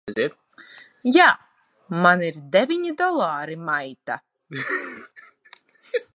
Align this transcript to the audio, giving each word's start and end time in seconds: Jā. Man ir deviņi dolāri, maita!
Jā. 1.17 1.27
Man 2.05 2.23
ir 2.29 2.39
deviņi 2.57 2.95
dolāri, 3.03 3.59
maita! 3.69 4.21